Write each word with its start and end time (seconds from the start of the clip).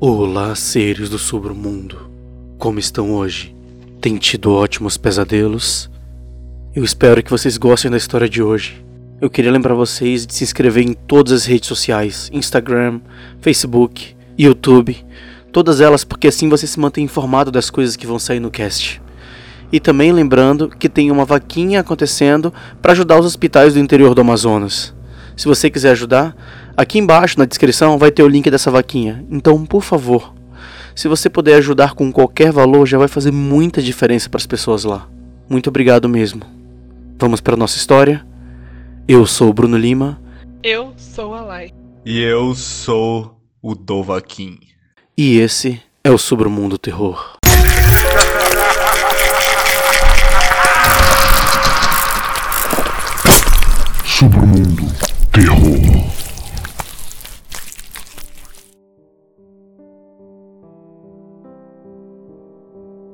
Olá, 0.00 0.54
seres 0.54 1.10
do 1.10 1.18
submundo. 1.18 2.08
Como 2.56 2.78
estão 2.78 3.14
hoje? 3.14 3.52
Tem 4.00 4.16
tido 4.16 4.52
ótimos 4.52 4.96
pesadelos? 4.96 5.90
Eu 6.72 6.84
espero 6.84 7.20
que 7.20 7.32
vocês 7.32 7.58
gostem 7.58 7.90
da 7.90 7.96
história 7.96 8.28
de 8.28 8.40
hoje. 8.40 8.80
Eu 9.20 9.28
queria 9.28 9.50
lembrar 9.50 9.74
vocês 9.74 10.24
de 10.24 10.32
se 10.32 10.44
inscrever 10.44 10.86
em 10.86 10.92
todas 10.92 11.32
as 11.32 11.46
redes 11.46 11.66
sociais: 11.66 12.30
Instagram, 12.32 13.00
Facebook, 13.40 14.14
YouTube, 14.38 15.04
todas 15.50 15.80
elas, 15.80 16.04
porque 16.04 16.28
assim 16.28 16.48
você 16.48 16.68
se 16.68 16.78
mantém 16.78 17.02
informado 17.02 17.50
das 17.50 17.68
coisas 17.68 17.96
que 17.96 18.06
vão 18.06 18.20
sair 18.20 18.38
no 18.38 18.52
cast. 18.52 19.02
E 19.72 19.80
também 19.80 20.12
lembrando 20.12 20.68
que 20.68 20.88
tem 20.88 21.10
uma 21.10 21.24
vaquinha 21.24 21.80
acontecendo 21.80 22.54
para 22.80 22.92
ajudar 22.92 23.18
os 23.18 23.26
hospitais 23.26 23.74
do 23.74 23.80
interior 23.80 24.14
do 24.14 24.20
Amazonas. 24.20 24.94
Se 25.36 25.46
você 25.46 25.68
quiser 25.68 25.90
ajudar, 25.90 26.36
aqui 26.78 27.00
embaixo 27.00 27.36
na 27.36 27.44
descrição 27.44 27.98
vai 27.98 28.12
ter 28.12 28.22
o 28.22 28.28
link 28.28 28.48
dessa 28.48 28.70
vaquinha. 28.70 29.24
Então, 29.28 29.66
por 29.66 29.82
favor, 29.82 30.32
se 30.94 31.08
você 31.08 31.28
puder 31.28 31.56
ajudar 31.56 31.94
com 31.94 32.12
qualquer 32.12 32.52
valor, 32.52 32.86
já 32.86 32.96
vai 32.96 33.08
fazer 33.08 33.32
muita 33.32 33.82
diferença 33.82 34.30
para 34.30 34.38
as 34.38 34.46
pessoas 34.46 34.84
lá. 34.84 35.08
Muito 35.50 35.68
obrigado 35.68 36.08
mesmo. 36.08 36.42
Vamos 37.18 37.40
para 37.40 37.56
nossa 37.56 37.76
história. 37.76 38.24
Eu 39.08 39.26
sou 39.26 39.50
o 39.50 39.52
Bruno 39.52 39.76
Lima. 39.76 40.20
Eu 40.62 40.94
sou 40.96 41.34
a 41.34 41.40
Lai. 41.40 41.72
E 42.06 42.20
eu 42.20 42.54
sou 42.54 43.36
o 43.60 43.74
Dovaquim. 43.74 44.60
E 45.16 45.38
esse 45.38 45.82
é 46.04 46.12
o 46.12 46.18
Sobremundo 46.18 46.78
Terror. 46.78 47.38
Sobremundo 54.04 54.84
Terror. 55.32 55.87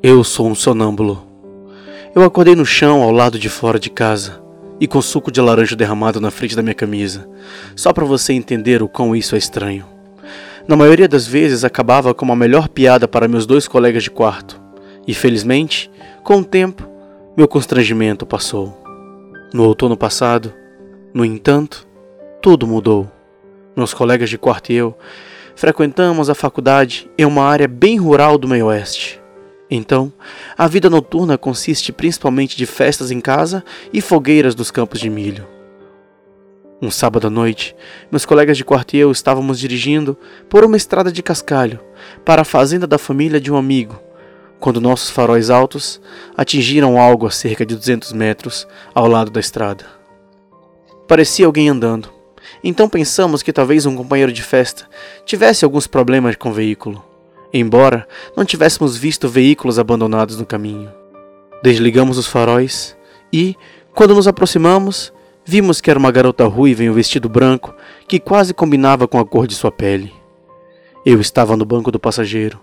Eu 0.07 0.23
sou 0.23 0.47
um 0.47 0.55
sonâmbulo. 0.55 1.27
Eu 2.15 2.23
acordei 2.25 2.55
no 2.55 2.67
chão 2.67 3.03
ao 3.03 3.11
lado 3.11 3.39
de 3.39 3.49
fora 3.49 3.79
de 3.79 3.89
casa 3.89 4.39
e 4.79 4.87
com 4.87 5.01
suco 5.01 5.33
de 5.33 5.41
laranja 5.41 5.75
derramado 5.75 6.21
na 6.21 6.31
frente 6.31 6.55
da 6.55 6.61
minha 6.61 6.75
camisa, 6.75 7.27
só 7.75 7.91
para 7.91 8.05
você 8.05 8.35
entender 8.35 8.83
o 8.83 8.87
quão 8.87 9.17
isso 9.17 9.35
é 9.35 9.39
estranho. 9.39 9.87
Na 10.69 10.77
maioria 10.77 11.09
das 11.09 11.27
vezes 11.27 11.65
acabava 11.65 12.13
com 12.13 12.23
uma 12.23 12.37
melhor 12.37 12.69
piada 12.69 13.09
para 13.09 13.27
meus 13.27 13.47
dois 13.47 13.67
colegas 13.67 14.03
de 14.03 14.11
quarto, 14.11 14.61
e 15.09 15.15
felizmente, 15.15 15.91
com 16.23 16.37
o 16.37 16.45
tempo, 16.45 16.87
meu 17.35 17.49
constrangimento 17.49 18.27
passou. 18.27 18.79
No 19.55 19.65
outono 19.65 19.97
passado, 19.97 20.53
no 21.15 21.25
entanto, 21.25 21.89
tudo 22.43 22.67
mudou. 22.67 23.11
Meus 23.75 23.95
colegas 23.95 24.29
de 24.29 24.37
quarto 24.37 24.71
e 24.71 24.75
eu 24.75 24.95
frequentamos 25.57 26.29
a 26.29 26.35
faculdade 26.35 27.11
em 27.17 27.25
uma 27.25 27.45
área 27.45 27.67
bem 27.67 27.97
rural 27.97 28.37
do 28.37 28.47
meio-oeste. 28.47 29.24
Então, 29.71 30.13
a 30.57 30.69
vida 30.69 30.91
noturna 30.91 31.39
consiste 31.39 31.93
principalmente 31.93 32.57
de 32.57 32.67
festas 32.67 33.11
em 33.11 33.21
casa 33.21 33.65
e 33.93 34.01
fogueiras 34.01 34.55
dos 34.55 34.71
campos 34.71 35.01
de 35.01 35.09
milho. 35.09 35.47
Um 36.83 36.91
sábado 36.91 37.29
à 37.29 37.31
noite, 37.31 37.75
meus 38.11 38.27
colegas 38.27 38.59
de 38.59 38.65
quarto 38.65 38.95
e 38.95 38.99
eu 38.99 39.11
estávamos 39.11 39.59
dirigindo 39.59 40.19
por 40.51 40.65
uma 40.65 40.77
estrada 40.77 41.11
de 41.11 41.23
cascalho 41.23 41.81
para 42.25 42.43
a 42.43 42.45
fazenda 42.45 42.87
da 42.87 42.99
família 42.99 43.41
de 43.41 43.51
um 43.51 43.57
amigo, 43.57 43.99
quando 44.61 44.83
nossos 44.83 45.09
faróis 45.09 45.49
altos 45.49 46.01
atingiram 46.37 47.01
algo 47.01 47.27
a 47.27 47.31
cerca 47.31 47.65
de 47.65 47.75
200 47.75 48.13
metros 48.13 48.69
ao 48.95 49.07
lado 49.07 49.31
da 49.31 49.41
estrada. 49.41 49.87
Parecia 51.09 51.47
alguém 51.47 51.71
andando, 51.71 52.13
então 52.63 52.87
pensamos 52.87 53.43
que 53.43 53.53
talvez 53.53 53.87
um 53.87 53.97
companheiro 53.97 54.33
de 54.33 54.43
festa 54.43 54.87
tivesse 55.25 55.65
alguns 55.65 55.87
problemas 55.87 56.37
com 56.37 56.51
o 56.51 56.53
veículo 56.53 57.03
embora 57.55 58.07
não 58.37 58.45
tivéssemos 58.45 58.97
visto 58.97 59.29
veículos 59.29 59.79
abandonados 59.79 60.37
no 60.37 60.45
caminho. 60.45 60.93
Desligamos 61.63 62.19
os 62.19 62.27
faróis 62.27 62.97
e, 63.33 63.57
quando 63.95 64.15
nos 64.15 64.27
aproximamos, 64.27 65.13
vimos 65.45 65.81
que 65.81 65.89
era 65.89 65.99
uma 65.99 66.11
garota 66.11 66.45
ruiva 66.47 66.83
em 66.83 66.91
um 66.91 66.95
vestido 66.95 67.29
branco 67.29 67.73
que 68.09 68.19
quase 68.19 68.53
combinava 68.53 69.07
com 69.07 69.21
a 69.21 69.25
cor 69.25 69.47
de 69.47 69.55
sua 69.55 69.71
pele. 69.71 70.13
Eu 71.07 71.21
estava 71.21 71.57
no 71.57 71.65
banco 71.65 71.93
do 71.93 72.01
passageiro. 72.01 72.61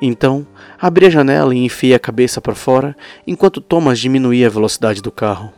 Então, 0.00 0.46
abri 0.80 1.06
a 1.06 1.10
janela 1.10 1.54
e 1.54 1.62
enfiei 1.62 1.92
a 1.92 1.98
cabeça 1.98 2.40
para 2.40 2.54
fora 2.54 2.96
enquanto 3.26 3.60
Thomas 3.60 3.98
diminuía 3.98 4.46
a 4.46 4.50
velocidade 4.50 5.02
do 5.02 5.12
carro. 5.12 5.52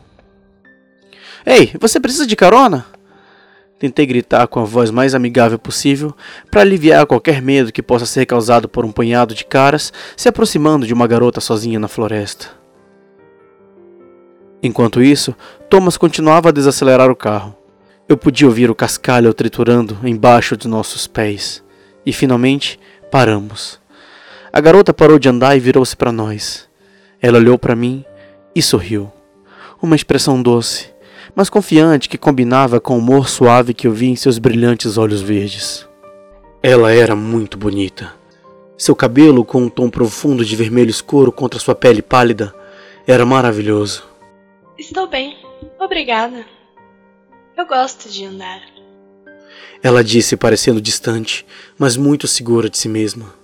Ei, 1.47 1.73
você 1.79 2.01
precisa 2.01 2.27
de 2.27 2.35
carona? 2.35 2.85
Tentei 3.83 4.07
gritar 4.07 4.47
com 4.47 4.61
a 4.61 4.65
voz 4.65 4.93
mais 4.93 5.13
amigável 5.13 5.59
possível 5.59 6.15
para 6.49 6.61
aliviar 6.61 7.05
qualquer 7.05 7.43
medo 7.43 7.73
que 7.73 7.83
possa 7.83 8.07
ser 8.07 8.25
causado 8.27 8.69
por 8.69 8.85
um 8.85 8.93
punhado 8.93 9.35
de 9.35 9.45
caras 9.45 9.93
se 10.17 10.29
aproximando 10.29 10.87
de 10.87 10.95
uma 10.95 11.05
garota 11.05 11.41
sozinha 11.41 11.81
na 11.81 11.89
floresta. 11.89 12.51
Enquanto 14.63 15.03
isso, 15.03 15.35
Thomas 15.69 15.97
continuava 15.97 16.51
a 16.51 16.53
desacelerar 16.53 17.11
o 17.11 17.17
carro. 17.17 17.57
Eu 18.09 18.17
podia 18.17 18.47
ouvir 18.47 18.71
o 18.71 18.75
cascalho 18.75 19.35
triturando 19.35 19.99
embaixo 20.05 20.57
de 20.57 20.69
nossos 20.69 21.09
pés. 21.09 21.61
E 22.07 22.13
finalmente 22.13 22.79
paramos. 23.11 23.81
A 24.53 24.61
garota 24.61 24.95
parou 24.95 25.19
de 25.19 25.29
andar 25.29 25.57
e 25.57 25.61
virou-se 25.61 25.97
para 25.97 26.13
nós. 26.13 26.69
Ela 27.21 27.39
olhou 27.39 27.59
para 27.59 27.75
mim 27.75 28.05
e 28.55 28.63
sorriu. 28.63 29.11
Uma 29.83 29.97
expressão 29.97 30.41
doce, 30.41 30.92
mas 31.35 31.49
confiante 31.49 32.09
que 32.09 32.19
combinava 32.19 32.81
com 32.81 32.95
o 32.95 32.99
humor 32.99 33.29
suave 33.29 33.75
que 33.75 33.87
eu 33.87 33.93
vi 33.93 34.09
em 34.09 34.17
seus 34.17 34.39
brilhantes 34.39 34.99
olhos 34.99 35.23
verdes. 35.23 35.89
Ela 36.63 36.93
era 36.93 37.17
muito 37.17 37.57
bonita. 37.57 38.13
Seu 38.77 38.95
cabelo, 38.95 39.45
com 39.45 39.63
um 39.63 39.69
tom 39.69 39.89
profundo 39.89 40.45
de 40.45 40.57
vermelho 40.57 40.91
escuro 40.91 41.33
contra 41.33 41.61
sua 41.61 41.75
pele 41.75 42.03
pálida, 42.03 42.55
era 43.07 43.25
maravilhoso. 43.25 44.05
Estou 44.79 45.07
bem, 45.07 45.37
obrigada. 45.79 46.45
Eu 47.57 47.67
gosto 47.67 48.09
de 48.09 48.25
andar. 48.25 48.61
Ela 49.83 50.05
disse, 50.05 50.37
parecendo 50.37 50.81
distante, 50.81 51.45
mas 51.79 51.97
muito 51.97 52.29
segura 52.29 52.71
de 52.71 52.79
si 52.79 52.89
mesma. 52.89 53.35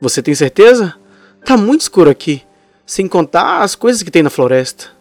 Você 0.00 0.22
tem 0.22 0.34
certeza? 0.34 0.94
Tá 1.44 1.56
muito 1.56 1.82
escuro 1.82 2.10
aqui, 2.10 2.42
sem 2.84 3.08
contar 3.08 3.62
as 3.62 3.74
coisas 3.74 4.02
que 4.02 4.10
tem 4.10 4.22
na 4.22 4.30
floresta. 4.30 4.93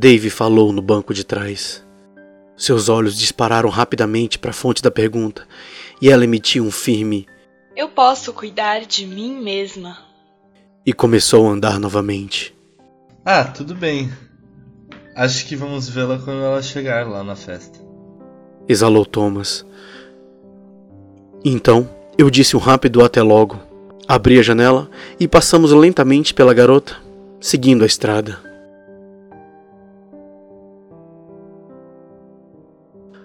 Dave 0.00 0.30
falou 0.30 0.72
no 0.72 0.80
banco 0.80 1.12
de 1.12 1.24
trás. 1.24 1.84
Seus 2.56 2.88
olhos 2.88 3.18
dispararam 3.18 3.68
rapidamente 3.68 4.38
para 4.38 4.52
a 4.52 4.54
fonte 4.54 4.80
da 4.80 4.92
pergunta 4.92 5.44
e 6.00 6.08
ela 6.08 6.22
emitiu 6.22 6.62
um 6.62 6.70
firme: 6.70 7.26
Eu 7.76 7.88
posso 7.88 8.32
cuidar 8.32 8.82
de 8.86 9.04
mim 9.04 9.42
mesma. 9.42 9.98
E 10.86 10.92
começou 10.92 11.48
a 11.48 11.50
andar 11.50 11.80
novamente. 11.80 12.56
Ah, 13.24 13.42
tudo 13.42 13.74
bem. 13.74 14.08
Acho 15.16 15.44
que 15.46 15.56
vamos 15.56 15.88
vê-la 15.88 16.20
quando 16.20 16.44
ela 16.44 16.62
chegar 16.62 17.04
lá 17.04 17.24
na 17.24 17.34
festa. 17.34 17.80
Exalou 18.68 19.04
Thomas. 19.04 19.66
Então, 21.44 21.90
eu 22.16 22.30
disse 22.30 22.56
um 22.56 22.60
rápido 22.60 23.02
até 23.02 23.20
logo. 23.20 23.58
Abri 24.06 24.38
a 24.38 24.42
janela 24.42 24.88
e 25.18 25.26
passamos 25.26 25.72
lentamente 25.72 26.32
pela 26.32 26.54
garota, 26.54 26.96
seguindo 27.40 27.82
a 27.82 27.86
estrada. 27.86 28.47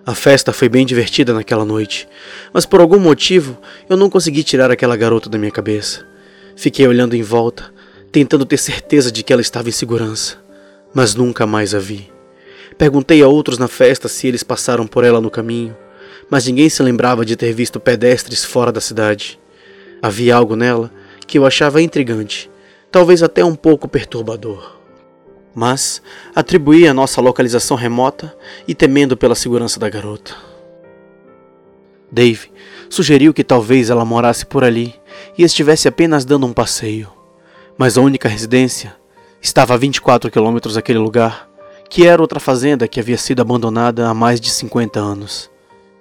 A 0.05 0.13
festa 0.13 0.51
foi 0.51 0.67
bem 0.67 0.85
divertida 0.85 1.33
naquela 1.33 1.63
noite, 1.63 2.09
mas 2.51 2.65
por 2.65 2.81
algum 2.81 2.99
motivo 2.99 3.57
eu 3.89 3.95
não 3.95 4.09
consegui 4.09 4.43
tirar 4.43 4.69
aquela 4.69 4.97
garota 4.97 5.29
da 5.29 5.37
minha 5.37 5.51
cabeça. 5.51 6.05
Fiquei 6.57 6.85
olhando 6.85 7.15
em 7.15 7.23
volta, 7.23 7.73
tentando 8.11 8.45
ter 8.45 8.57
certeza 8.57 9.09
de 9.09 9.23
que 9.23 9.31
ela 9.31 9.41
estava 9.41 9.69
em 9.69 9.71
segurança, 9.71 10.38
mas 10.94 11.15
nunca 11.15 11.47
mais 11.47 11.73
a 11.73 11.79
vi. 11.79 12.11
Perguntei 12.77 13.21
a 13.21 13.29
outros 13.29 13.57
na 13.57 13.69
festa 13.69 14.09
se 14.09 14.27
eles 14.27 14.44
passaram 14.44 14.85
por 14.85 15.05
ela 15.05 15.21
no 15.21 15.31
caminho, 15.31 15.73
mas 16.29 16.47
ninguém 16.47 16.67
se 16.67 16.83
lembrava 16.83 17.23
de 17.23 17.38
ter 17.38 17.53
visto 17.53 17.79
pedestres 17.79 18.44
fora 18.44 18.73
da 18.73 18.81
cidade. 18.81 19.39
Havia 20.01 20.35
algo 20.35 20.57
nela 20.57 20.91
que 21.25 21.38
eu 21.38 21.45
achava 21.45 21.81
intrigante, 21.81 22.51
talvez 22.91 23.23
até 23.23 23.45
um 23.45 23.56
pouco 23.56 23.88
perturbador 23.88 24.82
mas 25.53 26.01
atribuí 26.35 26.88
a 26.88 26.94
nossa 26.94 27.21
localização 27.21 27.77
remota 27.77 28.35
e 28.67 28.73
temendo 28.73 29.15
pela 29.15 29.35
segurança 29.35 29.79
da 29.79 29.89
garota. 29.89 30.35
Dave 32.11 32.51
sugeriu 32.89 33.33
que 33.33 33.44
talvez 33.44 33.89
ela 33.89 34.05
morasse 34.05 34.45
por 34.45 34.63
ali 34.63 34.94
e 35.38 35.44
estivesse 35.44 35.88
apenas 35.88 36.25
dando 36.25 36.45
um 36.45 36.53
passeio, 36.53 37.11
mas 37.77 37.97
a 37.97 38.01
única 38.01 38.29
residência 38.29 38.95
estava 39.41 39.73
a 39.73 39.77
24 39.77 40.29
quilômetros 40.29 40.75
daquele 40.75 41.00
lugar, 41.00 41.50
que 41.89 42.06
era 42.07 42.21
outra 42.21 42.39
fazenda 42.39 42.88
que 42.88 42.99
havia 42.99 43.17
sido 43.17 43.41
abandonada 43.41 44.07
há 44.07 44.13
mais 44.13 44.39
de 44.39 44.49
50 44.49 44.99
anos. 44.99 45.51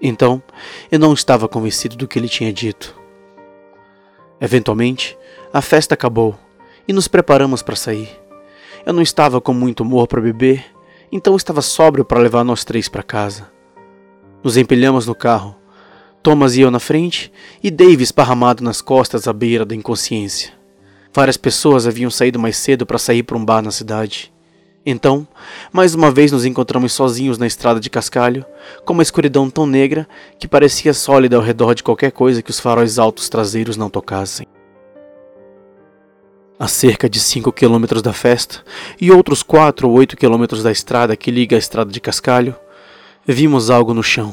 Então, 0.00 0.42
eu 0.90 0.98
não 0.98 1.12
estava 1.12 1.48
convencido 1.48 1.96
do 1.96 2.06
que 2.06 2.18
ele 2.18 2.28
tinha 2.28 2.52
dito. 2.52 2.94
Eventualmente, 4.40 5.16
a 5.52 5.62
festa 5.62 5.94
acabou 5.94 6.36
e 6.86 6.92
nos 6.92 7.08
preparamos 7.08 7.62
para 7.62 7.76
sair. 7.76 8.21
Eu 8.84 8.92
não 8.92 9.02
estava 9.02 9.40
com 9.40 9.54
muito 9.54 9.80
humor 9.84 10.08
para 10.08 10.20
beber, 10.20 10.64
então 11.10 11.36
estava 11.36 11.62
sóbrio 11.62 12.04
para 12.04 12.20
levar 12.20 12.42
nós 12.42 12.64
três 12.64 12.88
para 12.88 13.02
casa. 13.02 13.48
Nos 14.42 14.56
empilhamos 14.56 15.06
no 15.06 15.14
carro. 15.14 15.54
Thomas 16.20 16.56
e 16.56 16.62
eu 16.62 16.70
na 16.70 16.80
frente 16.80 17.32
e 17.62 17.70
Dave 17.70 18.02
esparramado 18.02 18.62
nas 18.62 18.80
costas 18.80 19.28
à 19.28 19.32
beira 19.32 19.64
da 19.64 19.74
inconsciência. 19.74 20.52
Várias 21.14 21.36
pessoas 21.36 21.86
haviam 21.86 22.10
saído 22.10 22.40
mais 22.40 22.56
cedo 22.56 22.84
para 22.84 22.98
sair 22.98 23.22
para 23.22 23.36
um 23.36 23.44
bar 23.44 23.62
na 23.62 23.70
cidade. 23.70 24.32
Então, 24.84 25.28
mais 25.72 25.94
uma 25.94 26.10
vez 26.10 26.32
nos 26.32 26.44
encontramos 26.44 26.92
sozinhos 26.92 27.38
na 27.38 27.46
estrada 27.46 27.78
de 27.78 27.88
cascalho, 27.88 28.44
com 28.84 28.92
uma 28.94 29.02
escuridão 29.02 29.48
tão 29.48 29.64
negra 29.64 30.08
que 30.40 30.48
parecia 30.48 30.92
sólida 30.92 31.36
ao 31.36 31.42
redor 31.42 31.74
de 31.74 31.84
qualquer 31.84 32.10
coisa 32.10 32.42
que 32.42 32.50
os 32.50 32.58
faróis 32.58 32.98
altos 32.98 33.28
traseiros 33.28 33.76
não 33.76 33.88
tocassem. 33.88 34.46
A 36.62 36.68
cerca 36.68 37.10
de 37.10 37.18
5 37.18 37.50
quilômetros 37.50 38.02
da 38.02 38.12
festa 38.12 38.62
e 39.00 39.10
outros 39.10 39.42
4 39.42 39.88
ou 39.88 39.94
8 39.94 40.16
quilômetros 40.16 40.62
da 40.62 40.70
estrada 40.70 41.16
que 41.16 41.28
liga 41.28 41.56
a 41.56 41.58
estrada 41.58 41.90
de 41.90 42.00
cascalho, 42.00 42.54
vimos 43.26 43.68
algo 43.68 43.92
no 43.92 44.00
chão, 44.00 44.32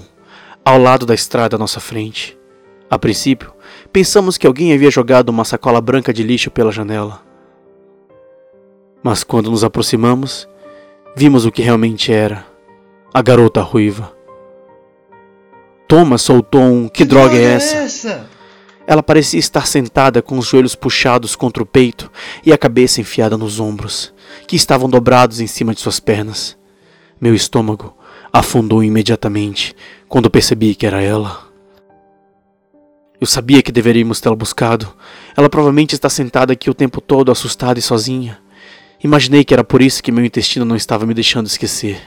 ao 0.64 0.78
lado 0.78 1.08
da 1.08 1.16
estrada 1.16 1.56
à 1.56 1.60
nossa 1.60 1.80
frente. 1.80 2.38
A 2.88 3.00
princípio, 3.00 3.52
pensamos 3.92 4.38
que 4.38 4.46
alguém 4.46 4.72
havia 4.72 4.92
jogado 4.92 5.30
uma 5.30 5.44
sacola 5.44 5.82
branca 5.82 6.14
de 6.14 6.22
lixo 6.22 6.52
pela 6.52 6.72
janela. 6.72 7.20
Mas 9.02 9.24
quando 9.24 9.50
nos 9.50 9.64
aproximamos, 9.64 10.48
vimos 11.16 11.48
o 11.48 11.52
que 11.52 11.64
realmente 11.64 12.14
era: 12.14 12.46
a 13.12 13.24
garota 13.24 13.64
ruiva. 13.64 14.16
Thomas 15.88 16.22
soltou 16.22 16.62
um: 16.62 16.88
Que, 16.88 17.00
que 17.00 17.06
droga, 17.06 17.30
droga, 17.30 17.44
é 17.44 17.54
essa? 17.56 17.76
É 17.76 17.84
essa? 17.86 18.39
Ela 18.90 19.04
parecia 19.04 19.40
estar 19.40 19.68
sentada 19.68 20.20
com 20.20 20.36
os 20.40 20.48
joelhos 20.48 20.74
puxados 20.74 21.36
contra 21.36 21.62
o 21.62 21.66
peito 21.66 22.12
e 22.44 22.52
a 22.52 22.58
cabeça 22.58 23.00
enfiada 23.00 23.38
nos 23.38 23.60
ombros, 23.60 24.12
que 24.48 24.56
estavam 24.56 24.90
dobrados 24.90 25.40
em 25.40 25.46
cima 25.46 25.76
de 25.76 25.80
suas 25.80 26.00
pernas. 26.00 26.58
Meu 27.22 27.36
estômago 27.36 27.96
afundou 28.34 28.84
imediatamente 28.84 29.76
quando 30.08 30.28
percebi 30.28 30.74
que 30.74 30.88
era 30.88 31.04
ela. 31.04 31.40
Eu 33.22 33.28
sabia 33.28 33.62
que 33.62 33.72
deveríamos 33.72 34.20
tê-la 34.20 34.36
buscado. 34.36 34.92
Ela 35.38 35.52
provavelmente 35.52 35.94
está 35.94 36.10
sentada 36.10 36.54
aqui 36.54 36.68
o 36.68 36.74
tempo 36.74 37.00
todo, 37.00 37.32
assustada 37.32 37.78
e 37.78 37.84
sozinha. 37.84 38.40
Imaginei 39.04 39.44
que 39.44 39.54
era 39.54 39.64
por 39.64 39.84
isso 39.84 40.02
que 40.02 40.12
meu 40.12 40.26
intestino 40.26 40.66
não 40.66 40.76
estava 40.76 41.06
me 41.06 41.14
deixando 41.14 41.46
esquecer. 41.46 42.02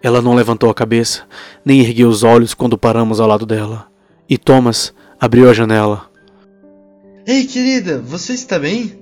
Ela 0.00 0.22
não 0.22 0.36
levantou 0.36 0.70
a 0.70 0.74
cabeça, 0.74 1.26
nem 1.64 1.80
ergueu 1.80 2.08
os 2.08 2.22
olhos 2.22 2.54
quando 2.54 2.78
paramos 2.78 3.18
ao 3.18 3.26
lado 3.26 3.44
dela. 3.44 3.88
E 4.28 4.38
Thomas 4.38 4.94
abriu 5.22 5.48
a 5.48 5.52
janela. 5.54 6.10
Ei, 7.24 7.44
querida, 7.44 8.02
você 8.04 8.32
está 8.32 8.58
bem? 8.58 8.98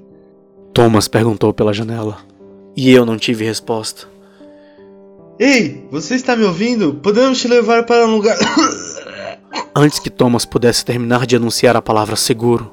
Thomas 0.74 1.08
perguntou 1.08 1.54
pela 1.54 1.72
janela. 1.72 2.18
E 2.76 2.90
eu 2.90 3.06
não 3.06 3.16
tive 3.16 3.46
resposta. 3.46 4.06
Ei, 5.38 5.82
você 5.90 6.16
está 6.16 6.36
me 6.36 6.44
ouvindo? 6.44 6.92
Podemos 6.92 7.40
te 7.40 7.48
levar 7.48 7.86
para 7.86 8.06
um 8.06 8.16
lugar. 8.16 8.36
Antes 9.74 9.98
que 9.98 10.10
Thomas 10.10 10.44
pudesse 10.44 10.84
terminar 10.84 11.24
de 11.24 11.36
anunciar 11.36 11.74
a 11.74 11.80
palavra 11.80 12.16
seguro, 12.16 12.70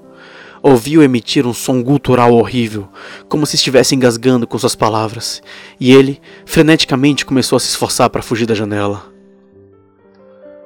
ouviu 0.62 1.02
emitir 1.02 1.48
um 1.48 1.54
som 1.54 1.82
gutural 1.82 2.34
horrível, 2.34 2.90
como 3.30 3.46
se 3.46 3.56
estivesse 3.56 3.96
engasgando 3.96 4.46
com 4.46 4.60
suas 4.60 4.76
palavras, 4.76 5.42
e 5.80 5.94
ele, 5.94 6.20
freneticamente, 6.46 7.26
começou 7.26 7.56
a 7.56 7.60
se 7.62 7.70
esforçar 7.70 8.10
para 8.10 8.22
fugir 8.22 8.46
da 8.46 8.54
janela. 8.54 9.06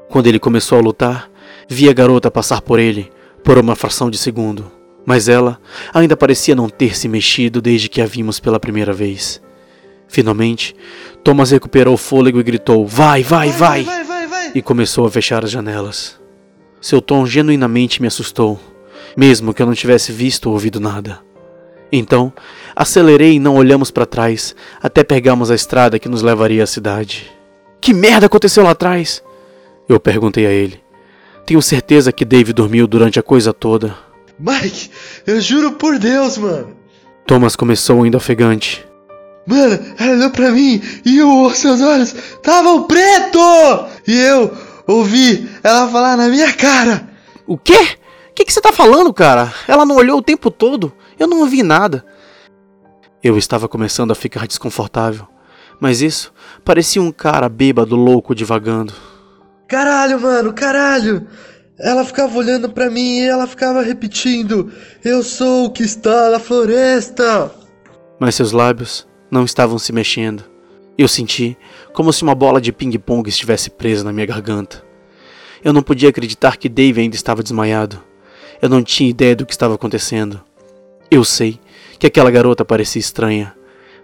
Quando 0.10 0.26
ele 0.26 0.40
começou 0.40 0.80
a 0.80 0.82
lutar, 0.82 1.31
vi 1.74 1.90
a 1.90 1.94
garota 1.94 2.30
passar 2.30 2.62
por 2.62 2.80
ele 2.80 3.12
por 3.44 3.58
uma 3.58 3.76
fração 3.76 4.10
de 4.10 4.18
segundo, 4.18 4.72
mas 5.06 5.28
ela 5.28 5.60
ainda 5.94 6.16
parecia 6.16 6.56
não 6.56 6.70
ter 6.70 6.96
se 6.96 7.08
mexido 7.08 7.62
desde 7.62 7.90
que 7.90 8.02
a 8.02 8.06
vimos 8.06 8.40
pela 8.40 8.60
primeira 8.60 8.94
vez. 8.94 9.42
Finalmente, 10.08 10.76
Thomas 11.24 11.52
recuperou 11.52 11.94
o 11.94 11.98
fôlego 11.98 12.40
e 12.40 12.44
gritou: 12.44 12.86
Vai, 12.86 13.24
vai, 13.24 13.50
vai! 13.50 13.84
vai, 13.84 14.04
vai, 14.04 14.52
e 14.54 14.62
começou 14.62 15.06
a 15.06 15.12
fechar 15.12 15.44
as 15.44 15.52
janelas. 15.52 16.20
Seu 16.80 17.02
tom 17.02 17.26
genuinamente 17.26 18.02
me 18.02 18.08
assustou 18.08 18.60
mesmo 19.16 19.54
que 19.54 19.62
eu 19.62 19.66
não 19.66 19.74
tivesse 19.74 20.12
visto 20.12 20.48
ou 20.48 20.54
ouvido 20.54 20.80
nada. 20.80 21.20
Então, 21.92 22.32
acelerei 22.76 23.34
e 23.34 23.40
não 23.40 23.56
olhamos 23.56 23.92
para 23.92 24.06
trás 24.06 24.56
até 24.82 25.04
pegarmos 25.04 25.52
a 25.52 25.56
estrada 25.56 26.00
que 26.00 26.08
nos 26.08 26.22
levaria 26.22 26.64
à 26.64 26.68
cidade. 26.68 27.30
Que 27.82 27.94
merda 27.94 28.28
aconteceu 28.28 28.64
lá 28.64 28.72
atrás? 28.72 29.22
Eu 29.90 30.00
perguntei 30.00 30.46
a 30.46 30.52
ele. 30.52 30.80
Tenho 31.46 31.62
certeza 31.62 32.12
que 32.12 32.26
Dave 32.26 32.54
dormiu 32.54 32.88
durante 32.88 33.20
a 33.20 33.24
coisa 33.24 33.54
toda. 33.54 33.96
Mike, 34.40 34.90
eu 35.28 35.40
juro 35.42 35.74
por 35.74 36.00
Deus, 36.00 36.38
mano. 36.38 36.76
Thomas 37.28 37.56
começou 37.56 38.04
ainda 38.04 38.18
ofegante. 38.18 38.86
Mano, 39.46 39.80
ela 39.98 40.14
olhou 40.14 40.30
pra 40.30 40.52
mim 40.52 40.82
e 41.06 41.22
os 41.22 41.58
seus 41.58 41.82
olhos 41.82 42.14
estavam 42.14 42.84
pretos! 42.84 43.42
E 44.08 44.16
eu 44.16 44.56
ouvi 44.88 45.50
ela 45.64 45.88
falar 45.88 46.16
na 46.16 46.28
minha 46.28 46.52
cara. 46.54 47.10
O 47.46 47.58
quê? 47.58 47.98
O 48.30 48.34
que, 48.34 48.46
que 48.46 48.54
você 48.54 48.62
tá 48.62 48.72
falando, 48.72 49.14
cara? 49.14 49.54
Ela 49.68 49.86
não 49.86 49.96
olhou 49.96 50.20
o 50.20 50.24
tempo 50.24 50.50
todo. 50.50 50.94
Eu 51.20 51.28
não 51.28 51.40
ouvi 51.40 51.64
nada. 51.64 52.06
Eu 53.24 53.38
estava 53.38 53.68
começando 53.68 54.12
a 54.12 54.16
ficar 54.16 54.48
desconfortável, 54.48 55.28
mas 55.80 56.02
isso 56.02 56.34
parecia 56.66 57.02
um 57.02 57.12
cara 57.12 57.48
bêbado 57.48 57.96
louco 57.96 58.34
divagando. 58.34 58.94
Caralho, 59.72 60.20
mano, 60.20 60.52
caralho! 60.52 61.26
Ela 61.80 62.04
ficava 62.04 62.38
olhando 62.38 62.68
para 62.68 62.90
mim 62.90 63.20
e 63.20 63.26
ela 63.26 63.48
ficava 63.48 63.82
repetindo: 63.82 64.70
Eu 65.02 65.24
sou 65.24 65.64
o 65.64 65.70
que 65.72 65.82
está 65.82 66.30
na 66.30 66.40
floresta! 66.40 67.50
Mas 68.20 68.36
seus 68.36 68.52
lábios 68.52 69.08
não 69.32 69.46
estavam 69.46 69.80
se 69.80 69.94
mexendo. 69.94 70.44
Eu 70.98 71.08
senti 71.08 71.58
como 71.94 72.12
se 72.12 72.22
uma 72.22 72.36
bola 72.36 72.60
de 72.60 72.74
ping-pong 72.74 73.30
estivesse 73.30 73.70
presa 73.70 74.04
na 74.04 74.12
minha 74.12 74.26
garganta. 74.26 74.84
Eu 75.64 75.72
não 75.72 75.82
podia 75.82 76.10
acreditar 76.10 76.58
que 76.58 76.68
Dave 76.68 77.00
ainda 77.00 77.16
estava 77.16 77.42
desmaiado. 77.42 78.04
Eu 78.62 78.68
não 78.68 78.84
tinha 78.84 79.10
ideia 79.10 79.38
do 79.38 79.46
que 79.46 79.54
estava 79.54 79.76
acontecendo. 79.76 80.42
Eu 81.10 81.24
sei 81.24 81.62
que 81.98 82.06
aquela 82.06 82.30
garota 82.30 82.66
parecia 82.66 83.00
estranha, 83.00 83.56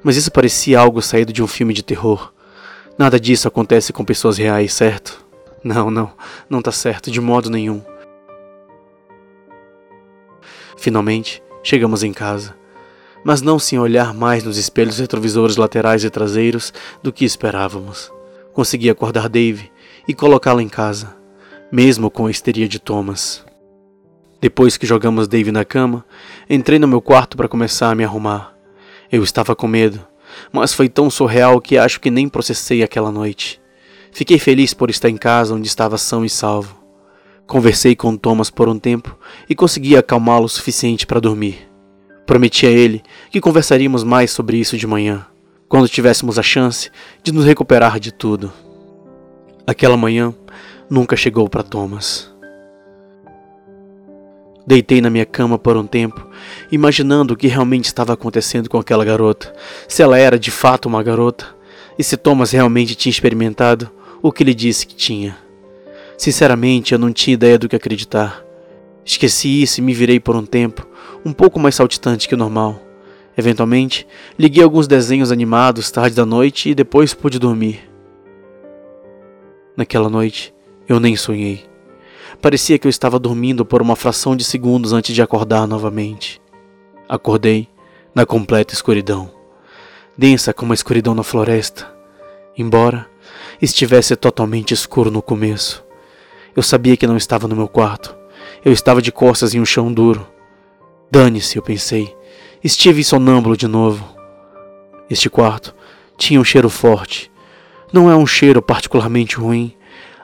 mas 0.01 0.15
isso 0.15 0.31
parecia 0.31 0.79
algo 0.79 1.01
saído 1.01 1.33
de 1.33 1.43
um 1.43 1.47
filme 1.47 1.73
de 1.73 1.83
terror. 1.83 2.31
Nada 2.97 3.19
disso 3.19 3.49
acontece 3.49 3.91
com 3.91 4.05
pessoas 4.05 4.37
reais, 4.37 4.71
certo? 4.73 5.26
Não, 5.67 5.91
não, 5.91 6.13
não 6.49 6.61
tá 6.61 6.71
certo, 6.71 7.11
de 7.11 7.19
modo 7.19 7.49
nenhum. 7.49 7.81
Finalmente, 10.77 11.43
chegamos 11.61 12.03
em 12.03 12.13
casa, 12.13 12.55
mas 13.21 13.41
não 13.41 13.59
sem 13.59 13.77
olhar 13.77 14.13
mais 14.13 14.45
nos 14.45 14.57
espelhos 14.57 14.97
retrovisores 14.97 15.57
laterais 15.57 16.05
e 16.05 16.09
traseiros 16.09 16.73
do 17.03 17.11
que 17.11 17.25
esperávamos. 17.25 18.09
Consegui 18.53 18.89
acordar 18.89 19.27
Dave 19.27 19.69
e 20.07 20.13
colocá-la 20.13 20.63
em 20.63 20.69
casa, 20.69 21.17
mesmo 21.69 22.09
com 22.09 22.27
a 22.27 22.31
histeria 22.31 22.69
de 22.69 22.79
Thomas. 22.79 23.45
Depois 24.39 24.77
que 24.77 24.85
jogamos 24.85 25.27
Dave 25.27 25.51
na 25.51 25.65
cama, 25.65 26.05
entrei 26.49 26.79
no 26.79 26.87
meu 26.87 27.01
quarto 27.01 27.35
para 27.35 27.49
começar 27.49 27.91
a 27.91 27.95
me 27.95 28.05
arrumar. 28.05 28.55
Eu 29.11 29.21
estava 29.21 29.53
com 29.53 29.67
medo, 29.67 29.99
mas 30.49 30.73
foi 30.73 30.87
tão 30.87 31.09
surreal 31.09 31.59
que 31.59 31.77
acho 31.77 31.99
que 31.99 32.09
nem 32.09 32.29
processei 32.29 32.81
aquela 32.83 33.11
noite. 33.11 33.59
Fiquei 34.17 34.39
feliz 34.39 34.73
por 34.73 34.89
estar 34.89 35.11
em 35.11 35.15
casa 35.15 35.53
onde 35.53 35.67
estava 35.67 35.95
são 35.95 36.25
e 36.25 36.29
salvo. 36.29 36.75
Conversei 37.45 37.95
com 37.95 38.17
Thomas 38.17 38.49
por 38.49 38.67
um 38.67 38.79
tempo 38.79 39.15
e 39.47 39.53
consegui 39.53 39.95
acalmá-lo 39.95 40.45
o 40.45 40.49
suficiente 40.49 41.05
para 41.05 41.19
dormir. 41.19 41.69
Prometi 42.25 42.65
a 42.65 42.71
ele 42.71 43.03
que 43.29 43.39
conversaríamos 43.39 44.03
mais 44.03 44.31
sobre 44.31 44.57
isso 44.57 44.75
de 44.75 44.87
manhã, 44.87 45.23
quando 45.69 45.87
tivéssemos 45.87 46.39
a 46.39 46.41
chance 46.41 46.89
de 47.21 47.31
nos 47.31 47.45
recuperar 47.45 47.99
de 47.99 48.11
tudo. 48.11 48.51
Aquela 49.67 49.95
manhã 49.95 50.33
nunca 50.89 51.15
chegou 51.15 51.47
para 51.47 51.61
Thomas. 51.61 52.33
Deitei 54.65 54.99
na 54.99 55.11
minha 55.11 55.27
cama 55.27 55.59
por 55.59 55.77
um 55.77 55.85
tempo, 55.85 56.27
imaginando 56.71 57.35
o 57.35 57.37
que 57.37 57.45
realmente 57.45 57.85
estava 57.85 58.13
acontecendo 58.13 58.67
com 58.67 58.79
aquela 58.79 59.05
garota. 59.05 59.53
Se 59.87 60.01
ela 60.01 60.17
era 60.17 60.39
de 60.39 60.49
fato 60.49 60.87
uma 60.87 61.03
garota, 61.03 61.55
e 61.99 62.03
se 62.03 62.17
Thomas 62.17 62.49
realmente 62.49 62.95
tinha 62.95 63.11
experimentado 63.11 63.91
o 64.21 64.31
que 64.31 64.43
ele 64.43 64.53
disse 64.53 64.85
que 64.85 64.95
tinha. 64.95 65.37
Sinceramente, 66.17 66.93
eu 66.93 66.99
não 66.99 67.13
tinha 67.13 67.35
ideia 67.35 67.57
do 67.57 67.69
que 67.69 67.75
acreditar. 67.75 68.43
Esqueci 69.05 69.61
isso 69.61 69.79
e 69.79 69.83
me 69.83 69.93
virei 69.93 70.19
por 70.19 70.35
um 70.35 70.45
tempo, 70.45 70.85
um 71.23 71.31
pouco 71.31 71.59
mais 71.59 71.75
saltitante 71.75 72.27
que 72.27 72.33
o 72.33 72.37
normal. 72.37 72.81
Eventualmente, 73.37 74.07
liguei 74.37 74.63
alguns 74.63 74.87
desenhos 74.87 75.31
animados 75.31 75.91
tarde 75.91 76.15
da 76.15 76.25
noite 76.25 76.69
e 76.69 76.75
depois 76.75 77.13
pude 77.13 77.37
dormir. 77.37 77.87
Naquela 79.77 80.09
noite, 80.09 80.53
eu 80.89 80.99
nem 80.99 81.15
sonhei. 81.15 81.63
Parecia 82.41 82.79
que 82.79 82.87
eu 82.87 82.89
estava 82.89 83.19
dormindo 83.19 83.63
por 83.63 83.81
uma 83.81 83.95
fração 83.95 84.35
de 84.35 84.43
segundos 84.43 84.91
antes 84.91 85.13
de 85.13 85.21
acordar 85.21 85.67
novamente. 85.67 86.41
Acordei 87.07 87.67
na 88.13 88.25
completa 88.25 88.73
escuridão, 88.73 89.31
densa 90.17 90.51
como 90.51 90.73
a 90.73 90.75
escuridão 90.75 91.13
na 91.13 91.23
floresta. 91.23 91.87
Embora 92.57 93.07
estivesse 93.61 94.15
totalmente 94.15 94.73
escuro 94.73 95.09
no 95.11 95.21
começo, 95.21 95.83
eu 96.55 96.63
sabia 96.63 96.97
que 96.97 97.07
não 97.07 97.17
estava 97.17 97.47
no 97.47 97.55
meu 97.55 97.67
quarto. 97.67 98.15
Eu 98.63 98.71
estava 98.71 99.01
de 99.01 99.11
costas 99.11 99.53
em 99.53 99.59
um 99.59 99.65
chão 99.65 99.91
duro. 99.93 100.27
Dane-se, 101.11 101.57
eu 101.57 101.61
pensei. 101.61 102.15
Estive 102.63 103.03
sonâmbulo 103.03 103.55
de 103.55 103.67
novo. 103.67 104.03
Este 105.09 105.29
quarto 105.29 105.75
tinha 106.17 106.39
um 106.39 106.43
cheiro 106.43 106.69
forte. 106.69 107.31
Não 107.93 108.09
é 108.09 108.15
um 108.15 108.25
cheiro 108.25 108.61
particularmente 108.61 109.35
ruim, 109.35 109.77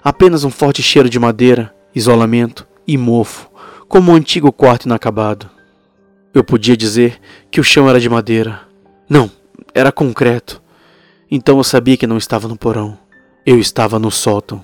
Apenas 0.03 0.43
um 0.43 0.49
forte 0.49 0.83
cheiro 0.83 1.09
de 1.09 1.17
madeira, 1.17 1.73
isolamento 1.95 2.67
e 2.85 2.97
mofo, 2.97 3.49
como 3.87 4.11
um 4.11 4.15
antigo 4.15 4.51
quarto 4.51 4.83
inacabado. 4.83 5.49
Eu 6.33 6.43
podia 6.43 6.75
dizer 6.75 7.21
que 7.49 7.61
o 7.61 7.63
chão 7.63 7.89
era 7.89 8.01
de 8.01 8.09
madeira. 8.09 8.63
Não, 9.07 9.31
era 9.73 9.93
concreto. 9.93 10.61
Então 11.31 11.57
eu 11.57 11.63
sabia 11.63 11.95
que 11.95 12.05
não 12.05 12.17
estava 12.17 12.49
no 12.49 12.57
porão. 12.57 12.99
Eu 13.45 13.59
estava 13.59 13.99
no 13.99 14.09
sótão. 14.09 14.63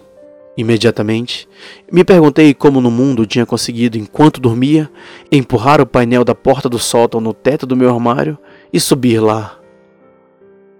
Imediatamente, 0.55 1.47
me 1.91 2.03
perguntei 2.03 2.53
como 2.53 2.79
no 2.79 2.89
mundo 2.89 3.25
tinha 3.25 3.45
conseguido, 3.45 3.97
enquanto 3.97 4.39
dormia, 4.39 4.89
empurrar 5.29 5.81
o 5.81 5.85
painel 5.85 6.23
da 6.23 6.33
porta 6.33 6.69
do 6.69 6.79
sótão 6.79 7.19
no 7.19 7.33
teto 7.33 7.65
do 7.65 7.75
meu 7.75 7.89
armário 7.89 8.37
e 8.71 8.79
subir 8.79 9.19
lá. 9.19 9.59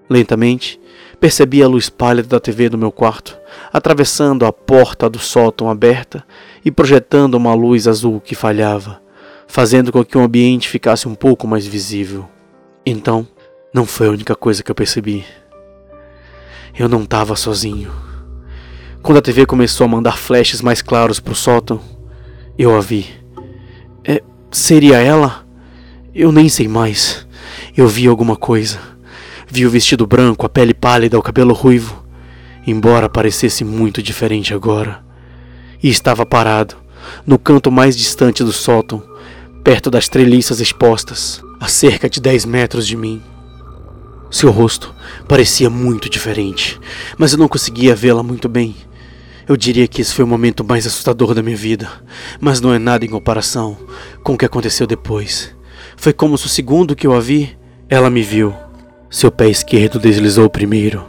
Lentamente, 0.09 0.79
percebi 1.19 1.61
a 1.61 1.67
luz 1.67 1.89
pálida 1.89 2.29
da 2.29 2.39
TV 2.39 2.69
do 2.69 2.77
meu 2.77 2.91
quarto, 2.91 3.37
atravessando 3.71 4.45
a 4.45 4.53
porta 4.53 5.09
do 5.09 5.19
sótão 5.19 5.69
aberta 5.69 6.23
e 6.63 6.71
projetando 6.71 7.35
uma 7.35 7.53
luz 7.53 7.85
azul 7.85 8.21
que 8.21 8.33
falhava, 8.33 9.01
fazendo 9.45 9.91
com 9.91 10.05
que 10.05 10.17
o 10.17 10.21
ambiente 10.21 10.69
ficasse 10.69 11.05
um 11.05 11.15
pouco 11.15 11.45
mais 11.45 11.67
visível. 11.67 12.27
Então, 12.85 13.27
não 13.73 13.85
foi 13.85 14.07
a 14.07 14.11
única 14.11 14.35
coisa 14.35 14.63
que 14.63 14.71
eu 14.71 14.75
percebi. 14.75 15.25
Eu 16.77 16.87
não 16.87 17.03
estava 17.03 17.35
sozinho. 17.35 17.91
Quando 19.01 19.17
a 19.17 19.21
TV 19.21 19.45
começou 19.45 19.85
a 19.85 19.87
mandar 19.87 20.17
flashes 20.17 20.61
mais 20.61 20.81
claros 20.81 21.19
para 21.19 21.33
o 21.33 21.35
sótão, 21.35 21.79
eu 22.57 22.75
a 22.75 22.81
vi. 22.81 23.07
É, 24.03 24.21
seria 24.51 24.97
ela? 24.97 25.45
Eu 26.13 26.31
nem 26.31 26.49
sei 26.49 26.67
mais. 26.67 27.25
Eu 27.75 27.87
vi 27.87 28.07
alguma 28.07 28.35
coisa. 28.35 28.79
Vi 29.47 29.65
o 29.65 29.69
vestido 29.69 30.05
branco, 30.05 30.45
a 30.45 30.49
pele 30.49 30.73
pálida, 30.73 31.17
o 31.17 31.23
cabelo 31.23 31.53
ruivo, 31.53 32.03
embora 32.67 33.09
parecesse 33.09 33.63
muito 33.63 34.03
diferente 34.03 34.53
agora. 34.53 35.03
E 35.81 35.89
estava 35.89 36.25
parado, 36.25 36.75
no 37.25 37.39
canto 37.39 37.71
mais 37.71 37.95
distante 37.95 38.43
do 38.43 38.51
sótão, 38.51 39.01
perto 39.63 39.89
das 39.89 40.07
treliças 40.07 40.59
expostas, 40.59 41.41
a 41.59 41.67
cerca 41.67 42.09
de 42.09 42.19
10 42.19 42.45
metros 42.45 42.85
de 42.85 42.95
mim. 42.95 43.21
Seu 44.31 44.51
rosto 44.51 44.93
parecia 45.27 45.69
muito 45.69 46.09
diferente, 46.09 46.79
mas 47.17 47.33
eu 47.33 47.39
não 47.39 47.47
conseguia 47.47 47.95
vê-la 47.95 48.21
muito 48.21 48.47
bem. 48.47 48.75
Eu 49.47 49.57
diria 49.57 49.87
que 49.87 50.01
esse 50.01 50.13
foi 50.13 50.23
o 50.23 50.27
momento 50.27 50.63
mais 50.63 50.85
assustador 50.85 51.33
da 51.33 51.41
minha 51.41 51.57
vida, 51.57 51.89
mas 52.39 52.61
não 52.61 52.71
é 52.71 52.77
nada 52.77 53.03
em 53.03 53.09
comparação 53.09 53.75
com 54.23 54.33
o 54.33 54.37
que 54.37 54.45
aconteceu 54.45 54.85
depois. 54.85 55.55
Foi 55.97 56.13
como 56.13 56.37
se 56.37 56.45
o 56.45 56.49
segundo 56.49 56.95
que 56.95 57.07
eu 57.07 57.13
a 57.15 57.19
vi, 57.19 57.57
ela 57.89 58.11
me 58.11 58.21
viu. 58.21 58.53
Seu 59.09 59.31
pé 59.31 59.49
esquerdo 59.49 59.97
deslizou 59.97 60.47
primeiro, 60.47 61.03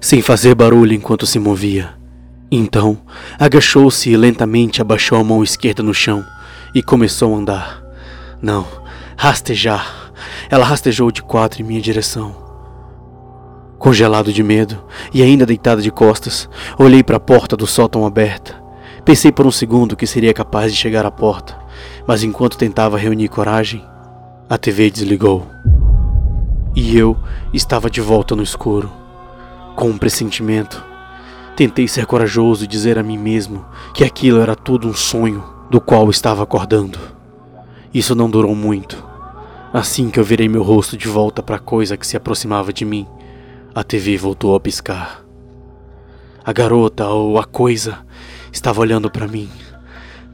sem 0.00 0.22
fazer 0.22 0.54
barulho 0.54 0.94
enquanto 0.94 1.26
se 1.26 1.38
movia. 1.38 1.94
Então, 2.50 2.98
agachou-se 3.38 4.08
e 4.08 4.16
lentamente 4.16 4.80
abaixou 4.80 5.18
a 5.18 5.24
mão 5.24 5.44
esquerda 5.44 5.82
no 5.82 5.92
chão 5.92 6.24
e 6.74 6.82
começou 6.82 7.34
a 7.34 7.38
andar. 7.38 7.82
Não, 8.40 8.66
rastejar. 9.16 10.12
Ela 10.48 10.64
rastejou 10.64 11.10
de 11.10 11.22
quatro 11.22 11.60
em 11.60 11.64
minha 11.64 11.82
direção. 11.82 12.43
Congelado 13.84 14.32
de 14.32 14.42
medo 14.42 14.82
e 15.12 15.22
ainda 15.22 15.44
deitado 15.44 15.82
de 15.82 15.90
costas, 15.90 16.48
olhei 16.78 17.02
para 17.02 17.18
a 17.18 17.20
porta 17.20 17.54
do 17.54 17.66
sótão 17.66 18.06
aberta. 18.06 18.54
Pensei 19.04 19.30
por 19.30 19.46
um 19.46 19.50
segundo 19.50 19.94
que 19.94 20.06
seria 20.06 20.32
capaz 20.32 20.72
de 20.72 20.78
chegar 20.78 21.04
à 21.04 21.10
porta, 21.10 21.54
mas 22.06 22.22
enquanto 22.22 22.56
tentava 22.56 22.96
reunir 22.96 23.28
coragem, 23.28 23.84
a 24.48 24.56
TV 24.56 24.90
desligou. 24.90 25.46
E 26.74 26.96
eu 26.96 27.14
estava 27.52 27.90
de 27.90 28.00
volta 28.00 28.34
no 28.34 28.42
escuro, 28.42 28.90
com 29.76 29.90
um 29.90 29.98
pressentimento. 29.98 30.82
Tentei 31.54 31.86
ser 31.86 32.06
corajoso 32.06 32.64
e 32.64 32.66
dizer 32.66 32.98
a 32.98 33.02
mim 33.02 33.18
mesmo 33.18 33.66
que 33.92 34.02
aquilo 34.02 34.40
era 34.40 34.56
tudo 34.56 34.88
um 34.88 34.94
sonho 34.94 35.44
do 35.70 35.78
qual 35.78 36.08
estava 36.08 36.42
acordando. 36.42 36.98
Isso 37.92 38.14
não 38.14 38.30
durou 38.30 38.54
muito. 38.54 39.04
Assim 39.74 40.08
que 40.08 40.18
eu 40.18 40.24
virei 40.24 40.48
meu 40.48 40.62
rosto 40.62 40.96
de 40.96 41.06
volta 41.06 41.42
para 41.42 41.56
a 41.56 41.60
coisa 41.60 41.98
que 41.98 42.06
se 42.06 42.16
aproximava 42.16 42.72
de 42.72 42.86
mim, 42.86 43.06
a 43.74 43.82
TV 43.82 44.16
voltou 44.16 44.54
a 44.54 44.60
piscar. 44.60 45.24
A 46.44 46.52
garota 46.52 47.08
ou 47.08 47.36
a 47.40 47.44
coisa 47.44 48.06
estava 48.52 48.80
olhando 48.80 49.10
para 49.10 49.26
mim, 49.26 49.50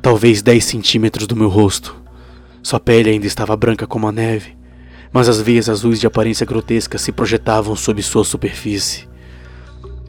talvez 0.02 0.42
10 0.42 0.62
centímetros 0.62 1.26
do 1.26 1.35
meu 1.35 1.49
rosto. 1.49 1.97
Sua 2.62 2.78
pele 2.78 3.09
ainda 3.09 3.26
estava 3.26 3.56
branca 3.56 3.87
como 3.87 4.06
a 4.06 4.12
neve, 4.12 4.54
mas 5.11 5.26
as 5.26 5.40
veias 5.40 5.70
azuis 5.70 5.99
de 5.99 6.06
aparência 6.06 6.44
grotesca 6.44 6.99
se 6.99 7.12
projetavam 7.12 7.75
sob 7.75 8.02
sua 8.02 8.25
superfície. 8.25 9.09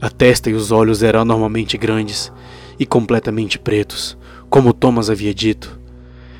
A 0.01 0.09
testa 0.09 0.49
e 0.49 0.53
os 0.53 0.69
olhos 0.69 1.01
eram 1.01 1.21
anormalmente 1.21 1.77
grandes 1.77 2.29
e 2.77 2.85
completamente 2.85 3.57
pretos, 3.57 4.17
como 4.49 4.73
Thomas 4.73 5.09
havia 5.09 5.33
dito. 5.33 5.79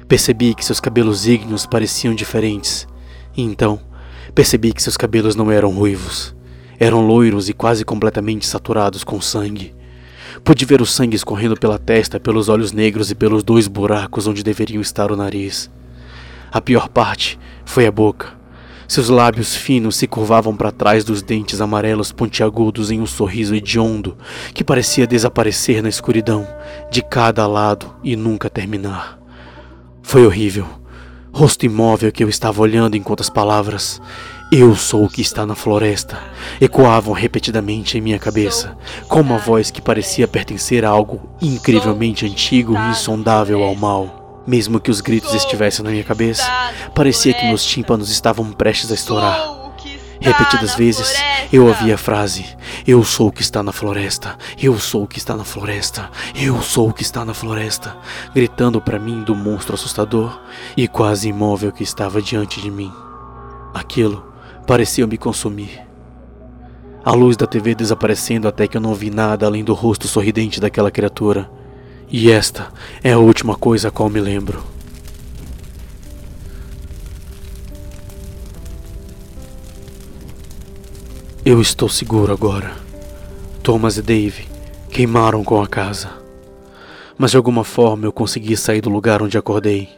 Percebi 0.09 0.53
que 0.53 0.65
seus 0.65 0.81
cabelos 0.81 1.25
ígneos 1.25 1.65
pareciam 1.65 2.13
diferentes, 2.13 2.85
e 3.37 3.43
então 3.43 3.79
percebi 4.35 4.73
que 4.73 4.83
seus 4.83 4.97
cabelos 4.97 5.37
não 5.37 5.49
eram 5.49 5.71
ruivos. 5.71 6.35
Eram 6.83 7.05
loiros 7.05 7.47
e 7.47 7.53
quase 7.53 7.85
completamente 7.85 8.47
saturados 8.47 9.03
com 9.03 9.21
sangue. 9.21 9.71
Pude 10.43 10.65
ver 10.65 10.81
o 10.81 10.85
sangue 10.85 11.15
escorrendo 11.15 11.55
pela 11.55 11.77
testa, 11.77 12.19
pelos 12.19 12.49
olhos 12.49 12.71
negros 12.71 13.11
e 13.11 13.13
pelos 13.13 13.43
dois 13.43 13.67
buracos 13.67 14.25
onde 14.25 14.41
deveriam 14.41 14.81
estar 14.81 15.11
o 15.11 15.15
nariz. 15.15 15.69
A 16.51 16.59
pior 16.59 16.89
parte 16.89 17.37
foi 17.65 17.85
a 17.85 17.91
boca. 17.91 18.29
Seus 18.87 19.09
lábios 19.09 19.55
finos 19.55 19.95
se 19.95 20.07
curvavam 20.07 20.57
para 20.57 20.71
trás 20.71 21.03
dos 21.03 21.21
dentes 21.21 21.61
amarelos 21.61 22.11
pontiagudos 22.11 22.89
em 22.89 22.99
um 22.99 23.05
sorriso 23.05 23.53
hediondo 23.53 24.17
que 24.51 24.63
parecia 24.63 25.05
desaparecer 25.05 25.83
na 25.83 25.89
escuridão 25.89 26.47
de 26.89 27.03
cada 27.03 27.45
lado 27.45 27.93
e 28.03 28.15
nunca 28.15 28.49
terminar. 28.49 29.19
Foi 30.01 30.25
horrível. 30.25 30.67
Rosto 31.31 31.63
imóvel 31.63 32.11
que 32.11 32.23
eu 32.23 32.27
estava 32.27 32.59
olhando 32.59 32.97
enquanto 32.97 33.21
as 33.21 33.29
palavras 33.29 34.01
eu 34.51 34.75
sou 34.75 35.05
o 35.05 35.09
que 35.09 35.21
está 35.21 35.45
na 35.45 35.55
floresta. 35.55 36.19
Ecoavam 36.59 37.13
repetidamente 37.13 37.97
em 37.97 38.01
minha 38.01 38.19
cabeça, 38.19 38.77
com 39.07 39.21
uma 39.21 39.37
voz 39.37 39.71
que 39.71 39.81
parecia 39.81 40.27
pertencer 40.27 40.83
a 40.83 40.89
algo 40.89 41.21
incrivelmente 41.41 42.25
antigo 42.25 42.75
e 42.75 42.89
insondável 42.89 43.63
ao 43.63 43.73
mal. 43.75 44.43
Mesmo 44.45 44.81
que 44.81 44.91
os 44.91 44.99
gritos 44.99 45.33
estivessem 45.33 45.85
na 45.85 45.91
minha 45.91 46.03
cabeça, 46.03 46.43
parecia 46.93 47.33
que 47.33 47.45
meus 47.45 47.63
tímpanos 47.63 48.11
estavam 48.11 48.51
prestes 48.51 48.91
a 48.91 48.95
estourar. 48.95 49.39
Repetidas 50.19 50.75
vezes, 50.75 51.15
eu 51.51 51.65
ouvia 51.67 51.95
a 51.95 51.97
frase: 51.97 52.45
Eu 52.85 53.05
sou 53.05 53.29
o 53.29 53.31
que 53.31 53.41
está 53.41 53.63
na 53.63 53.71
floresta, 53.71 54.37
eu 54.61 54.77
sou 54.77 55.03
o 55.03 55.07
que 55.07 55.17
está 55.17 55.35
na 55.35 55.45
floresta, 55.45 56.11
eu 56.35 56.61
sou 56.61 56.89
o 56.89 56.93
que 56.93 57.03
está 57.03 57.23
na 57.23 57.33
floresta, 57.33 57.95
gritando 58.35 58.81
para 58.81 58.99
mim 58.99 59.23
do 59.23 59.33
monstro 59.33 59.75
assustador 59.75 60.41
e 60.75 60.87
quase 60.89 61.29
imóvel 61.29 61.71
que 61.71 61.83
estava 61.83 62.21
diante 62.21 62.59
de 62.61 62.69
mim. 62.69 62.91
Aquilo 63.73 64.30
pareciam 64.65 65.07
me 65.07 65.17
consumir. 65.17 65.81
A 67.03 67.13
luz 67.13 67.35
da 67.35 67.47
TV 67.47 67.73
desaparecendo 67.73 68.47
até 68.47 68.67
que 68.67 68.77
eu 68.77 68.81
não 68.81 68.93
vi 68.93 69.09
nada 69.09 69.45
além 69.45 69.63
do 69.63 69.73
rosto 69.73 70.07
sorridente 70.07 70.59
daquela 70.59 70.91
criatura. 70.91 71.49
E 72.07 72.29
esta 72.29 72.71
é 73.03 73.13
a 73.13 73.17
última 73.17 73.55
coisa 73.55 73.87
a 73.87 73.91
qual 73.91 74.09
me 74.09 74.19
lembro. 74.19 74.63
Eu 81.43 81.59
estou 81.59 81.89
seguro 81.89 82.31
agora. 82.31 82.71
Thomas 83.63 83.97
e 83.97 84.01
Dave 84.03 84.47
queimaram 84.91 85.43
com 85.43 85.59
a 85.59 85.67
casa. 85.67 86.11
Mas 87.17 87.31
de 87.31 87.37
alguma 87.37 87.63
forma 87.63 88.05
eu 88.05 88.11
consegui 88.11 88.55
sair 88.55 88.81
do 88.81 88.91
lugar 88.91 89.23
onde 89.23 89.39
acordei. 89.39 89.89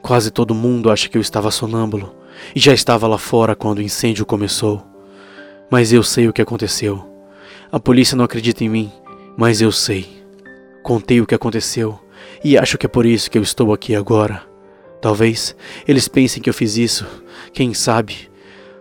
Quase 0.00 0.30
todo 0.30 0.54
mundo 0.54 0.90
acha 0.90 1.10
que 1.10 1.18
eu 1.18 1.20
estava 1.20 1.50
sonâmbulo 1.50 2.14
e 2.54 2.60
já 2.60 2.72
estava 2.72 3.06
lá 3.06 3.18
fora 3.18 3.54
quando 3.54 3.78
o 3.78 3.82
incêndio 3.82 4.26
começou. 4.26 4.84
Mas 5.70 5.92
eu 5.92 6.02
sei 6.02 6.28
o 6.28 6.32
que 6.32 6.42
aconteceu. 6.42 7.04
A 7.70 7.80
polícia 7.80 8.16
não 8.16 8.24
acredita 8.24 8.64
em 8.64 8.68
mim, 8.68 8.92
mas 9.36 9.60
eu 9.60 9.72
sei. 9.72 10.22
Contei 10.82 11.20
o 11.20 11.26
que 11.26 11.34
aconteceu 11.34 11.98
e 12.44 12.56
acho 12.56 12.78
que 12.78 12.86
é 12.86 12.88
por 12.88 13.04
isso 13.04 13.30
que 13.30 13.38
eu 13.38 13.42
estou 13.42 13.72
aqui 13.72 13.94
agora. 13.94 14.42
Talvez 15.00 15.54
eles 15.86 16.08
pensem 16.08 16.42
que 16.42 16.48
eu 16.48 16.54
fiz 16.54 16.76
isso, 16.76 17.06
quem 17.52 17.74
sabe. 17.74 18.30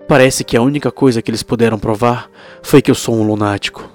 Parece 0.07 0.43
que 0.43 0.55
a 0.55 0.61
única 0.61 0.91
coisa 0.91 1.21
que 1.21 1.29
eles 1.31 1.43
puderam 1.43 1.79
provar 1.79 2.29
foi 2.61 2.81
que 2.81 2.91
eu 2.91 2.95
sou 2.95 3.15
um 3.15 3.23
lunático. 3.23 3.89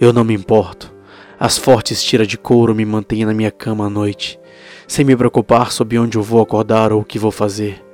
Eu 0.00 0.12
não 0.12 0.24
me 0.24 0.34
importo. 0.34 0.92
As 1.38 1.56
fortes 1.56 2.02
tiras 2.02 2.26
de 2.26 2.36
couro 2.38 2.74
me 2.74 2.84
mantêm 2.84 3.24
na 3.24 3.34
minha 3.34 3.50
cama 3.50 3.86
à 3.86 3.90
noite, 3.90 4.40
sem 4.86 5.04
me 5.04 5.16
preocupar 5.16 5.70
sobre 5.70 5.98
onde 5.98 6.16
eu 6.16 6.22
vou 6.22 6.40
acordar 6.40 6.92
ou 6.92 7.02
o 7.02 7.04
que 7.04 7.18
vou 7.18 7.30
fazer. 7.30 7.87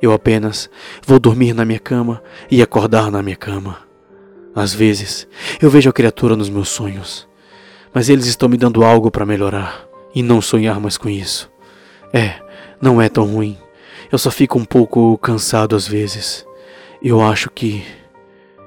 Eu 0.00 0.12
apenas 0.12 0.70
vou 1.06 1.18
dormir 1.18 1.52
na 1.52 1.64
minha 1.64 1.78
cama 1.78 2.22
e 2.50 2.62
acordar 2.62 3.10
na 3.10 3.22
minha 3.22 3.36
cama. 3.36 3.78
Às 4.54 4.72
vezes, 4.72 5.28
eu 5.60 5.68
vejo 5.70 5.90
a 5.90 5.92
criatura 5.92 6.34
nos 6.34 6.48
meus 6.48 6.68
sonhos, 6.68 7.28
mas 7.92 8.08
eles 8.08 8.26
estão 8.26 8.48
me 8.48 8.56
dando 8.56 8.82
algo 8.82 9.10
para 9.10 9.26
melhorar 9.26 9.86
e 10.14 10.22
não 10.22 10.40
sonhar 10.40 10.80
mais 10.80 10.96
com 10.96 11.08
isso. 11.08 11.50
É, 12.12 12.40
não 12.80 13.00
é 13.00 13.08
tão 13.08 13.24
ruim. 13.24 13.58
Eu 14.10 14.18
só 14.18 14.30
fico 14.30 14.58
um 14.58 14.64
pouco 14.64 15.16
cansado 15.18 15.76
às 15.76 15.86
vezes. 15.86 16.44
Eu 17.02 17.20
acho 17.20 17.50
que 17.50 17.84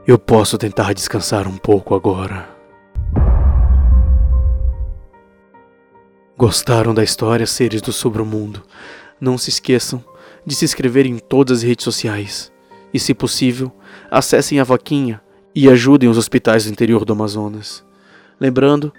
eu 0.07 0.17
posso 0.17 0.57
tentar 0.57 0.93
descansar 0.93 1.47
um 1.47 1.57
pouco 1.57 1.95
agora. 1.95 2.49
Gostaram 6.37 6.93
da 6.93 7.03
história, 7.03 7.45
seres 7.45 7.81
do 7.81 7.91
Sobremundo? 7.91 8.63
Não 9.19 9.37
se 9.37 9.49
esqueçam 9.49 10.03
de 10.45 10.55
se 10.55 10.65
inscrever 10.65 11.05
em 11.05 11.17
todas 11.17 11.59
as 11.59 11.63
redes 11.63 11.83
sociais. 11.83 12.51
E, 12.93 12.99
se 12.99 13.13
possível, 13.13 13.71
acessem 14.09 14.59
a 14.59 14.63
vaquinha 14.63 15.21
e 15.55 15.69
ajudem 15.69 16.09
os 16.09 16.17
hospitais 16.17 16.65
do 16.65 16.71
interior 16.71 17.05
do 17.05 17.13
Amazonas. 17.13 17.83
Lembrando 18.39 18.93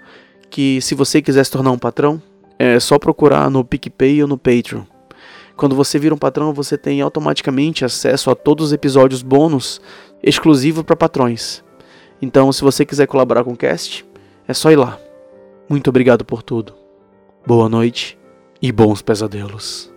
que, 0.49 0.81
se 0.81 0.95
você 0.95 1.21
quiser 1.21 1.43
se 1.45 1.51
tornar 1.51 1.71
um 1.71 1.77
patrão, 1.77 2.21
é 2.57 2.79
só 2.79 2.97
procurar 2.97 3.49
no 3.49 3.63
PicPay 3.63 4.21
ou 4.21 4.27
no 4.27 4.37
Patreon. 4.37 4.83
Quando 5.55 5.75
você 5.75 5.97
vira 5.97 6.13
um 6.13 6.17
patrão, 6.17 6.53
você 6.53 6.77
tem 6.77 7.01
automaticamente 7.01 7.85
acesso 7.85 8.29
a 8.29 8.35
todos 8.35 8.67
os 8.67 8.73
episódios 8.73 9.21
bônus 9.21 9.79
exclusivos 10.21 10.83
para 10.83 10.95
patrões. 10.95 11.63
Então, 12.21 12.51
se 12.51 12.61
você 12.61 12.85
quiser 12.85 13.07
colaborar 13.07 13.43
com 13.43 13.53
o 13.53 13.57
cast, 13.57 14.05
é 14.47 14.53
só 14.53 14.71
ir 14.71 14.75
lá. 14.75 14.99
Muito 15.69 15.89
obrigado 15.89 16.25
por 16.25 16.43
tudo. 16.43 16.73
Boa 17.45 17.69
noite 17.69 18.17
e 18.61 18.71
bons 18.71 19.01
pesadelos. 19.01 19.94